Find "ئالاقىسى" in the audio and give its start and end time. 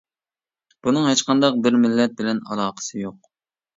2.49-3.03